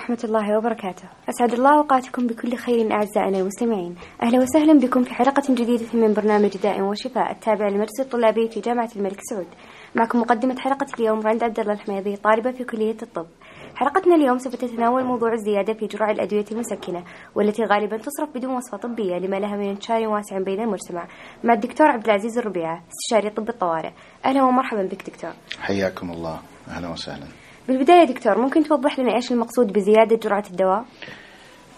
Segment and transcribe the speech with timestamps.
[0.00, 1.08] ورحمة الله وبركاته.
[1.28, 3.94] أسعد الله أوقاتكم بكل خير أعزائنا المستمعين.
[4.22, 8.88] أهلا وسهلا بكم في حلقة جديدة من برنامج داء وشفاء التابع للمدرسة الطلابي في جامعة
[8.96, 9.46] الملك سعود.
[9.94, 13.26] معكم مقدمة حلقة اليوم رند عبد الله الحميدي طالبة في كلية الطب.
[13.74, 18.78] حلقتنا اليوم سوف تتناول موضوع الزيادة في جرعة الأدوية المسكنة والتي غالبا تصرف بدون وصفة
[18.78, 21.08] طبية لما لها من انتشار واسع بين المجتمع.
[21.44, 23.90] مع الدكتور عبد العزيز الربيعة استشاري طب الطوارئ.
[24.24, 25.32] أهلا ومرحبا بك دكتور.
[25.60, 26.40] حياكم الله.
[26.68, 27.26] أهلا وسهلا.
[27.68, 30.84] بالبداية دكتور ممكن توضح لنا إيش المقصود بزيادة جرعة الدواء؟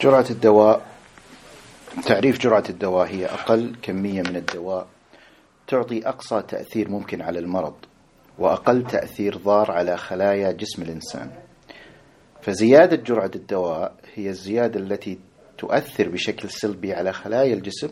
[0.00, 0.86] جرعة الدواء
[2.06, 4.86] تعريف جرعة الدواء هي أقل كمية من الدواء
[5.68, 7.74] تعطي أقصى تأثير ممكن على المرض
[8.38, 11.30] وأقل تأثير ضار على خلايا جسم الإنسان
[12.42, 15.18] فزيادة جرعة الدواء هي الزيادة التي
[15.58, 17.88] تؤثر بشكل سلبي على خلايا الجسم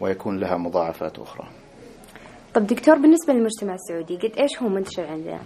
[0.00, 1.48] ويكون لها مضاعفات أخرى
[2.54, 5.40] طب دكتور بالنسبة للمجتمع السعودي قد إيش هو منتشر عندنا؟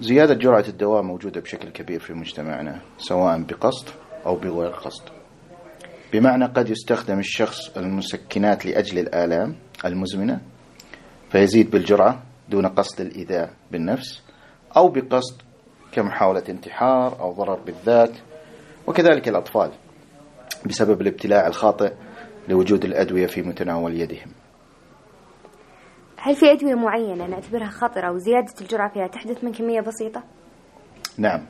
[0.00, 3.88] زيادة جرعة الدواء موجودة بشكل كبير في مجتمعنا سواء بقصد
[4.26, 5.02] أو بغير قصد.
[6.12, 10.40] بمعنى قد يستخدم الشخص المسكنات لأجل الآلام المزمنة
[11.30, 14.22] فيزيد بالجرعة دون قصد الإيذاء بالنفس
[14.76, 15.42] أو بقصد
[15.92, 18.12] كمحاولة انتحار أو ضرر بالذات
[18.86, 19.70] وكذلك الأطفال
[20.66, 21.92] بسبب الابتلاع الخاطئ
[22.48, 24.28] لوجود الأدوية في متناول يدهم.
[26.20, 30.22] هل في أدوية معينة نعتبرها خطرة وزيادة الجرعة فيها تحدث من كمية بسيطة؟
[31.18, 31.46] نعم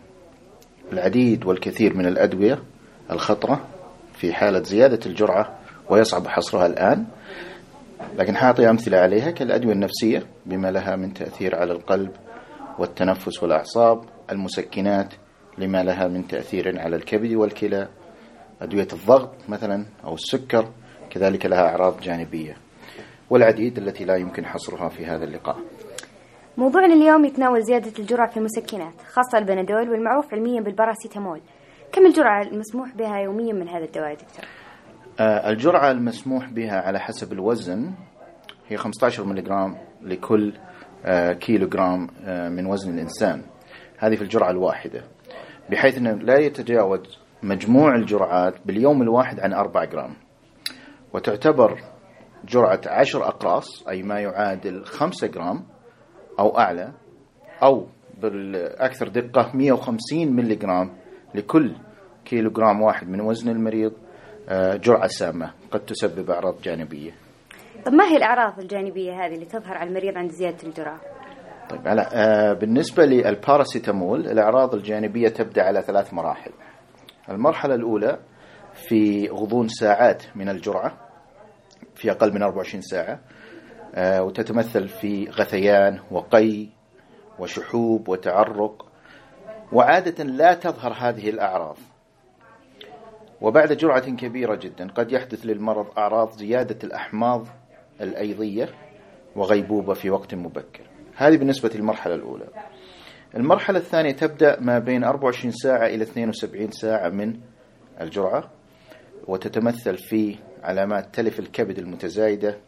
[0.92, 2.62] العديد والكثير من الأدوية
[3.10, 3.66] الخطرة
[4.14, 5.58] في حالة زيادة الجرعة
[5.90, 7.06] ويصعب حصرها الآن
[8.16, 12.10] لكن حاطي أمثلة عليها كالأدوية النفسية بما لها من تأثير على القلب
[12.78, 15.14] والتنفس والأعصاب المسكنات
[15.58, 17.88] لما لها من تأثير على الكبد والكلى
[18.62, 20.68] أدوية الضغط مثلا أو السكر
[21.10, 22.56] كذلك لها أعراض جانبية
[23.30, 25.56] والعديد التي لا يمكن حصرها في هذا اللقاء.
[26.56, 31.40] موضوعنا اليوم يتناول زيادة الجرعة في المسكنات خاصة البنادول والمعروف علميا بالباراسيتامول.
[31.92, 34.44] كم الجرعة المسموح بها يوميا من هذا الدواء دكتور؟
[35.20, 37.92] آه الجرعة المسموح بها على حسب الوزن
[38.68, 39.72] هي 15 ملغ
[40.02, 40.52] لكل
[41.04, 43.42] آه كيلو جرام آه من وزن الإنسان.
[43.98, 45.04] هذه في الجرعة الواحدة.
[45.70, 50.14] بحيث أنه لا يتجاوز مجموع الجرعات باليوم الواحد عن 4 جرام.
[51.14, 51.78] وتعتبر
[52.44, 55.64] جرعة عشر أقراص أي ما يعادل خمسة جرام
[56.40, 56.92] أو أعلى
[57.62, 57.86] أو
[58.22, 60.96] بالأكثر دقة 150 ملي جرام
[61.34, 61.74] لكل
[62.24, 63.92] كيلو جرام واحد من وزن المريض
[64.74, 67.10] جرعة سامة قد تسبب أعراض جانبية
[67.86, 71.00] طب ما هي الأعراض الجانبية هذه اللي تظهر على المريض عند زيادة الجرعة؟
[71.70, 72.06] طيب على
[72.60, 76.50] بالنسبة للباراسيتامول الأعراض الجانبية تبدأ على ثلاث مراحل
[77.30, 78.18] المرحلة الأولى
[78.74, 81.07] في غضون ساعات من الجرعة
[81.98, 83.20] في أقل من 24 ساعة
[83.98, 86.66] وتتمثل في غثيان وقي
[87.38, 88.86] وشحوب وتعرق
[89.72, 91.76] وعادة لا تظهر هذه الأعراض.
[93.40, 97.46] وبعد جرعة كبيرة جدا قد يحدث للمرض أعراض زيادة الأحماض
[98.00, 98.68] الأيضية
[99.36, 100.82] وغيبوبة في وقت مبكر.
[101.16, 102.46] هذه بالنسبة للمرحلة الأولى.
[103.36, 107.40] المرحلة الثانية تبدأ ما بين 24 ساعة إلى 72 ساعة من
[108.00, 108.50] الجرعة
[109.26, 112.58] وتتمثل في علامات تلف الكبد المتزايدة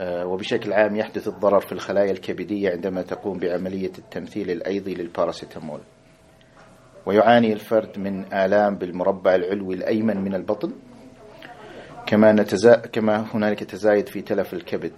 [0.00, 5.80] وبشكل عام يحدث الضرر في الخلايا الكبدية عندما تقوم بعملية التمثيل الأيضي للباراسيتامول.
[7.06, 10.72] ويعاني الفرد من آلام بالمربع العلوي الأيمن من البطن
[12.06, 12.76] كما, نتزا...
[12.76, 14.92] كما هنالك تزايد في تلف الكبد.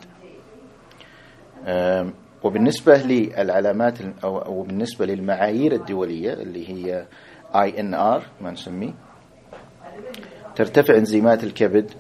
[2.43, 7.07] وبالنسبة للعلامات أو بالنسبة للمعايير الدولية اللي هي
[7.55, 8.95] INR ما نسميه
[10.57, 11.91] ترتفع انزيمات الكبد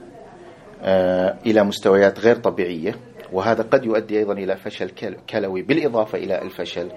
[1.46, 2.94] إلى مستويات غير طبيعية
[3.32, 4.90] وهذا قد يؤدي أيضا إلى فشل
[5.30, 6.90] كلوي بالإضافة إلى الفشل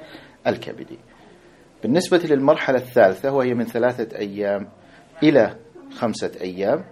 [0.48, 1.00] الكبدي.
[1.84, 4.68] بالنسبة للمرحلة الثالثة وهي من ثلاثة أيام
[5.24, 5.56] إلى
[5.98, 6.84] خمسة أيام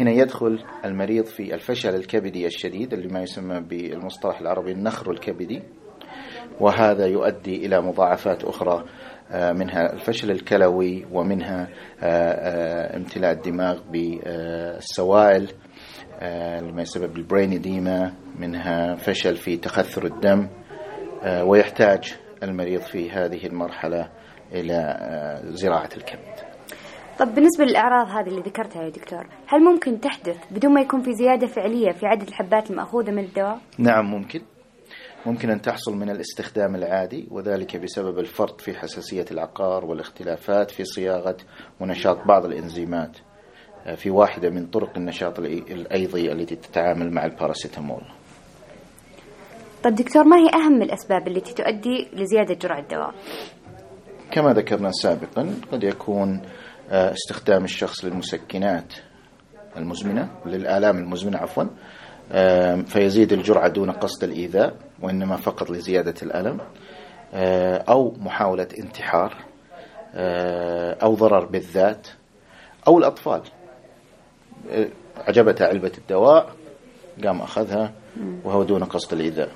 [0.00, 5.62] هنا يدخل المريض في الفشل الكبدي الشديد اللي ما يسمى بالمصطلح العربي النخر الكبدي
[6.60, 8.84] وهذا يؤدي إلى مضاعفات أخرى
[9.30, 11.68] منها الفشل الكلوي ومنها
[12.96, 15.50] امتلاء الدماغ بالسوائل
[16.62, 20.48] لما يسبب البرين إديما منها فشل في تخثر الدم
[21.42, 24.08] ويحتاج المريض في هذه المرحلة
[24.52, 24.98] إلى
[25.44, 26.34] زراعة الكبد
[27.18, 31.12] طب بالنسبة للأعراض هذه اللي ذكرتها يا دكتور هل ممكن تحدث بدون ما يكون في
[31.12, 34.40] زيادة فعلية في عدد الحبات المأخوذة من الدواء؟ نعم ممكن
[35.26, 41.36] ممكن أن تحصل من الاستخدام العادي وذلك بسبب الفرط في حساسية العقار والاختلافات في صياغة
[41.80, 43.16] ونشاط بعض الإنزيمات
[43.96, 48.02] في واحدة من طرق النشاط الأيضي التي تتعامل مع الباراسيتامول
[49.84, 53.14] طيب دكتور ما هي أهم الأسباب التي تؤدي لزيادة جرعة الدواء؟
[54.30, 56.42] كما ذكرنا سابقا قد يكون
[56.90, 58.94] آه، استخدام الشخص للمسكنات
[59.76, 61.64] المزمنة للآلام المزمنة عفوا
[62.32, 66.60] آه، فيزيد الجرعة دون قصد الإيذاء وإنما فقط لزيادة الألم
[67.34, 69.34] آه، أو محاولة انتحار
[71.02, 72.08] أو ضرر بالذات
[72.88, 73.42] أو الأطفال.
[75.16, 76.54] عجبتها علبة الدواء
[77.24, 77.92] قام أخذها
[78.44, 79.48] وهو دون قصد الإيذاء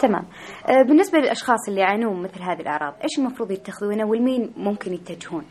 [0.00, 0.24] تمام.
[0.68, 5.44] آه، بالنسبة للأشخاص اللي يعانون مثل هذه الأعراض إيش المفروض يتخذونه والمين ممكن يتجهون؟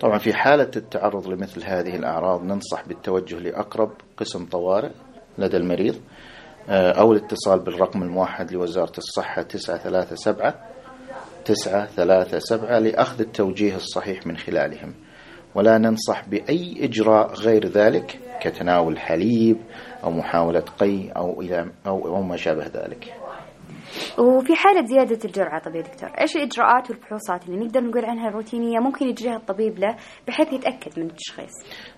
[0.00, 4.90] طبعا في حالة التعرض لمثل هذه الأعراض ننصح بالتوجه لأقرب قسم طوارئ
[5.38, 5.94] لدى المريض.
[5.94, 6.00] آه،
[6.68, 10.52] أو الاتصال بالرقم الموحد لوزارة الصحة 937
[11.44, 14.94] 937 لأخذ التوجيه الصحيح من خلالهم
[15.54, 19.56] ولا ننصح بأي إجراء غير ذلك كتناول حليب
[20.04, 23.14] أو محاولة قي أو إلى أو ما شابه ذلك.
[24.20, 28.78] وفي حالة زيادة الجرعة طب يا دكتور إيش الإجراءات والفحوصات اللي نقدر نقول عنها الروتينية
[28.78, 29.96] ممكن يجريها الطبيب له
[30.28, 31.52] بحيث يتأكد من التشخيص؟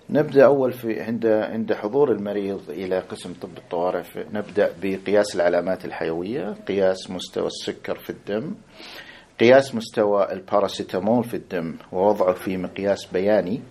[0.09, 4.03] نبدأ أول في عند عند حضور المريض إلى قسم طب الطوارئ
[4.33, 8.55] نبدأ بقياس العلامات الحيوية قياس مستوى السكر في الدم
[9.39, 13.61] قياس مستوى الباراسيتامول في الدم ووضعه في مقياس بياني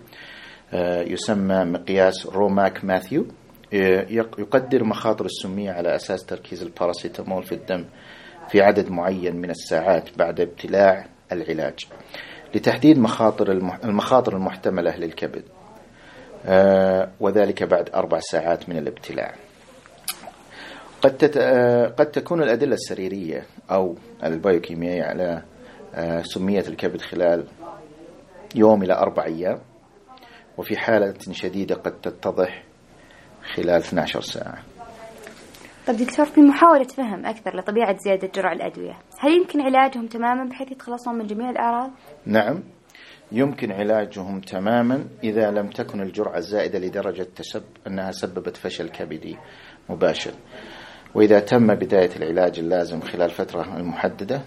[0.73, 3.25] آه، يسمى مقياس روماك ماثيو
[3.73, 4.05] آه،
[4.39, 7.85] يقدر مخاطر السمية على أساس تركيز الباراسيتامول في الدم.
[8.49, 11.79] في عدد معين من الساعات بعد ابتلاع العلاج
[12.55, 13.51] لتحديد مخاطر
[13.83, 15.43] المخاطر المحتملة للكبد.
[16.45, 19.33] آه، وذلك بعد أربع ساعات من الابتلاع.
[21.01, 21.37] قد تت...
[21.97, 25.41] قد تكون الأدلة السريرية أو البيوكيميائية على
[26.23, 27.45] سمية الكبد خلال
[28.55, 29.59] يوم إلى أربع أيام
[30.57, 32.63] وفي حالة شديدة قد تتضح
[33.55, 34.72] خلال 12 ساعة.
[35.87, 40.71] طيب دكتور في محاولة فهم أكثر لطبيعة زيادة جرعة الأدوية هل يمكن علاجهم تماما بحيث
[40.71, 41.91] يتخلصون من جميع الأعراض؟
[42.25, 42.63] نعم
[43.31, 49.37] يمكن علاجهم تماما إذا لم تكن الجرعة الزائدة لدرجة تسب أنها سببت فشل كبدي
[49.89, 50.31] مباشر
[51.15, 54.41] وإذا تم بداية العلاج اللازم خلال فترة المحددة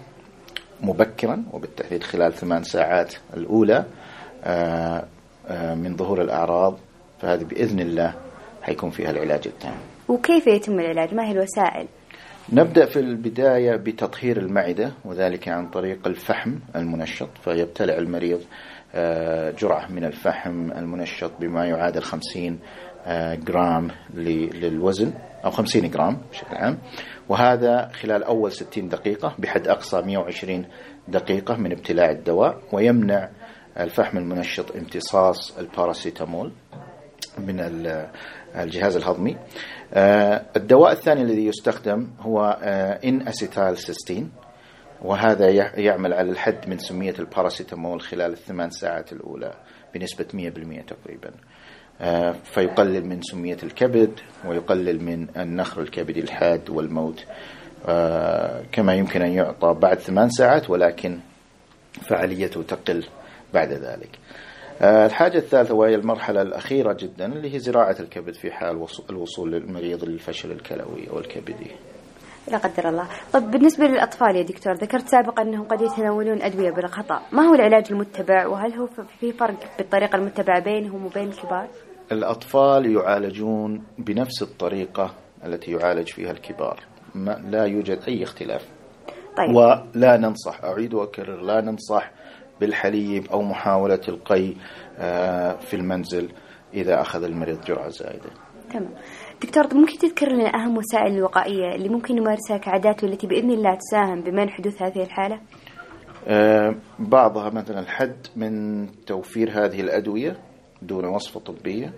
[0.81, 3.85] مبكرا وبالتحديد خلال ثمان ساعات الأولى
[4.43, 5.07] آه،
[5.47, 6.77] آه، من ظهور الأعراض
[7.19, 8.13] فهذه بإذن الله
[8.61, 11.87] حيكون فيها العلاج التام وكيف يتم العلاج؟ ما هي الوسائل؟
[12.53, 18.41] نبدأ في البداية بتطهير المعدة وذلك عن طريق الفحم المنشط فيبتلع المريض
[18.95, 22.59] آه، جرعة من الفحم المنشط بما يعادل 50
[23.33, 25.13] جرام للوزن
[25.45, 26.77] أو 50 جرام بشكل عام.
[27.29, 30.65] وهذا خلال أول 60 دقيقة بحد أقصى 120
[31.07, 33.29] دقيقة من ابتلاع الدواء ويمنع
[33.79, 36.51] الفحم المنشط امتصاص الباراسيتامول
[37.37, 37.59] من
[38.55, 39.37] الجهاز الهضمي.
[39.93, 42.59] آه، الدواء الثاني الذي يستخدم هو
[43.03, 44.31] N-acetylcysteine
[45.01, 45.49] وهذا
[45.79, 49.53] يعمل على الحد من سمية الباراسيتامول خلال الثمان ساعات الأولى
[49.93, 51.31] بنسبة 100% تقريبا.
[52.01, 57.25] آه، فيقلل من سمية الكبد ويقلل من النخر الكبدي الحاد والموت.
[57.87, 61.19] آه، كما يمكن أن يعطى بعد ثمان ساعات ولكن
[62.01, 63.05] فعاليته تقل
[63.53, 64.09] بعد ذلك.
[64.09, 64.17] آه،
[64.81, 70.51] الحاجة الثالثة وهي المرحلة الأخيرة جدا اللي هي زراعة الكبد في حال الوصول للمريض للفشل
[70.51, 71.71] الكلوي أو الكبدي.
[72.51, 73.07] لا قدر الله.
[73.33, 77.21] طب بالنسبة للأطفال يا دكتور ذكرت سابقا أنهم قد يتناولون أدوية بالخطأ.
[77.31, 78.87] ما هو العلاج المتبع؟ وهل هو
[79.19, 81.67] في فرق بالطريقة المتبعة بينهم وبين الكبار؟
[82.11, 85.13] الأطفال يعالجون بنفس الطريقة
[85.45, 86.79] التي يعالج فيها الكبار.
[87.15, 88.67] ما لا يوجد أي اختلاف.
[89.37, 89.55] طيب.
[89.55, 92.11] ولا ننصح أعيد وأكرر لا ننصح
[92.61, 94.53] بالحليب أو محاولة القي
[94.97, 96.29] آه، في المنزل
[96.73, 98.29] إذا أخذ المريض جرعة زائدة
[98.73, 98.89] تمام
[99.43, 104.21] دكتور ممكن تذكر لنا أهم وسائل الوقائية اللي ممكن نمارسها كعادات والتي بإذن الله تساهم
[104.21, 105.39] بمنع حدوث هذه الحالة؟
[106.27, 110.37] أه بعضها مثلا الحد من توفير هذه الأدوية
[110.81, 111.93] دون وصفة طبية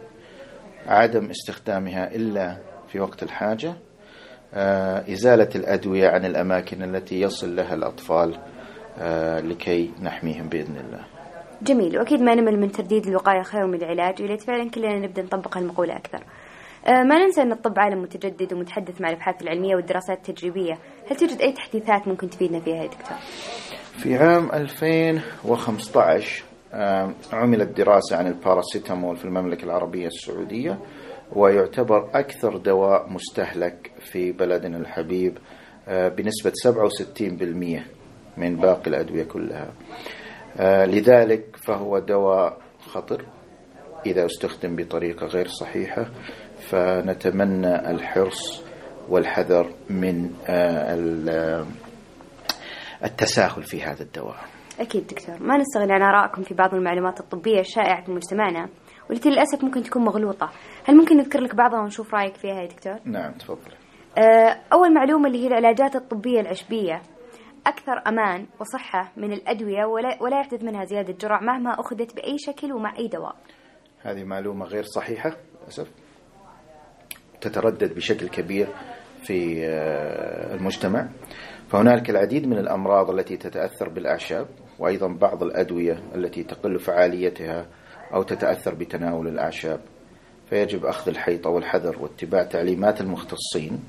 [0.87, 3.73] عدم استخدامها إلا في وقت الحاجة
[4.53, 8.37] أه إزالة الأدوية عن الأماكن التي يصل لها الأطفال
[9.39, 11.05] لكي نحميهم بإذن الله.
[11.61, 11.97] جميل.
[11.97, 15.95] وأكيد ما نمل من ترديد الوقاية خير من العلاج وليت فعلا كلنا نبدأ نطبق المقولة
[15.97, 16.23] أكثر.
[16.87, 20.77] آه، ما ننسى أن الطب عالم متجدد ومتحدث مع الأبحاث العلمية والدراسات التجريبية.
[21.11, 23.17] هل توجد أي تحديثات ممكن تفيدنا فيها يا دكتور؟
[23.97, 26.43] في عام 2015
[27.33, 30.79] عملت دراسة عن الباراسيتامول في المملكة العربية السعودية
[31.35, 35.37] ويعتبر أكثر دواء مستهلك في بلدنا الحبيب
[35.87, 37.98] آه، بنسبة 67%
[38.39, 39.73] من باقي الأدوية كلها.
[40.59, 43.25] آه، لذلك فهو دواء خطر.
[44.05, 46.05] إذا استخدم بطريقة غير صحيحة
[46.59, 48.63] فنتمنى الحرص
[49.09, 51.65] والحذر من آه،
[53.03, 54.35] التساهل في هذا الدواء.
[54.79, 55.35] أكيد دكتور.
[55.39, 58.69] ما نستغني عن آرائكم في بعض المعلومات الطبية الشائعة في مجتمعنا
[59.09, 60.49] والتي للأسف ممكن تكون مغلوطة.
[60.85, 63.71] هل ممكن نذكر لك بعضها ونشوف رأيك فيها يا دكتور؟ نعم تفضل.
[64.17, 67.01] آه، أول معلومة اللي هي العلاجات الطبية العشبية.
[67.67, 72.73] أكثر أمان وصحة من الأدوية ولا, ولا يحدث منها زيادة جرع مهما أخذت بأي شكل
[72.73, 73.35] ومع أي دواء.
[74.01, 75.87] هذه معلومة غير صحيحة للأسف
[77.41, 78.67] تتردد بشكل كبير
[79.23, 81.07] في آه، المجتمع.
[81.69, 84.47] فهنالك العديد من الأمراض التي تتأثر بالأعشاب
[84.79, 87.65] وأيضا بعض الأدوية التي تقل فعاليتها
[88.13, 89.79] أو تتأثر بتناول الأعشاب.
[90.49, 93.83] فيجب أخذ الحيطة والحذر واتباع تعليمات المختصين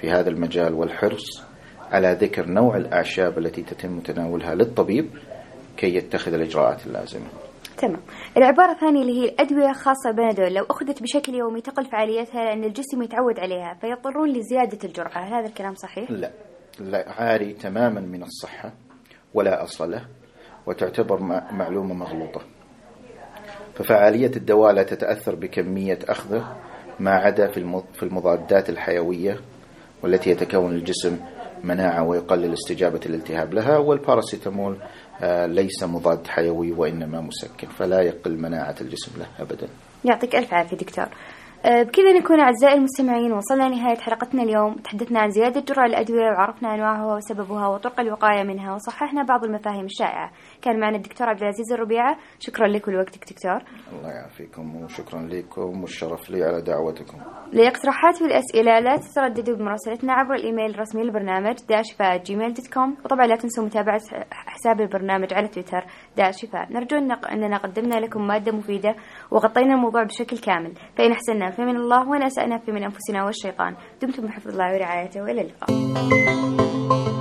[0.00, 1.49] في هذا المجال والحرص
[1.92, 5.10] على ذكر نوع الأعشاب التي تتم تناولها للطبيب
[5.76, 7.26] كي يتخذ الإجراءات اللازمة.
[7.78, 8.00] تمام.
[8.36, 13.02] العبارة الثانية اللي هي الأدوية خاصة بنادول لو أخذت بشكل يومي تقل فعاليتها لأن الجسم
[13.02, 15.18] يتعود عليها فيضطرون لزيادة الجرعة.
[15.18, 16.30] هل هذا الكلام صحيح؟ لا.
[16.80, 18.72] لا عاري تماما من الصحة
[19.34, 20.06] ولا أصل له
[20.66, 21.20] وتعتبر
[21.52, 22.40] معلومة مغلوطة.
[23.74, 26.56] ففعالية الدواء لا تتأثر بكمية أخذه
[27.00, 27.46] ما عدا
[27.92, 29.40] في المضادات الحيوية
[30.02, 31.18] والتي يتكون الجسم
[31.64, 34.76] مناعة ويقلل استجابة الالتهاب لها والباراسيتامول
[35.22, 39.68] آه، ليس مضاد حيوي وإنما مسكن فلا يقل مناعة الجسم له أبدا.
[40.04, 41.06] يعطيك ألف عافية دكتور.
[41.64, 44.74] آه، بكذا نكون أعزائي المستمعين وصلنا لنهاية حلقتنا اليوم.
[44.74, 50.30] تحدثنا عن زيادة جرعة الأدوية وعرفنا أنواعها وسببها وطرق الوقاية منها وصححنا بعض المفاهيم الشائعة.
[50.62, 52.16] كان معنا الدكتور عبد العزيز الربيعة.
[52.38, 53.62] شكرا لك ولوقتك دكتور.
[53.92, 57.18] الله يعافيكم وشكرا لكم والشرف لي على دعوتكم.
[57.52, 63.36] للاقتراحات والأسئلة لا تترددوا بمراسلتنا عبر الإيميل الرسمي للبرنامج داشفاء جيميل dot com وطبعا لا
[63.36, 64.00] تنسوا متابعة
[64.32, 65.84] حساب البرنامج على تويتر
[66.16, 66.96] داشفاء نرجو
[67.32, 68.94] أننا قدمنا لكم مادة مفيدة
[69.30, 70.74] وغطينا الموضوع بشكل كامل.
[70.96, 73.76] فإن أحسننا فمن الله وإن أسأنا فمن أنفسنا والشيطان.
[74.02, 77.19] دمتم بحفظ الله ورعايته وإلى اللقاء.